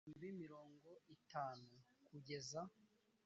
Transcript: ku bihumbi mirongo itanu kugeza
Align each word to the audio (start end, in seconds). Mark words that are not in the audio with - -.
ku 0.05 0.07
bihumbi 0.13 0.29
mirongo 0.43 0.89
itanu 1.15 1.69
kugeza 2.07 2.61